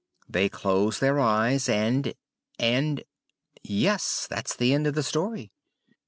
[0.27, 2.15] They closed their eyes, and
[2.57, 3.03] and!
[3.61, 5.51] Yes, that's the end of the story!